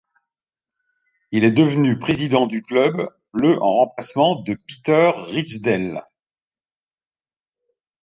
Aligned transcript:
Il 1.29 1.43
est 1.43 1.51
devenu 1.51 1.99
président 1.99 2.47
du 2.47 2.63
club 2.63 3.07
le 3.35 3.61
en 3.61 3.71
remplacement 3.75 4.33
de 4.41 4.55
Peter 4.55 5.11
Ridsdale. 5.15 6.01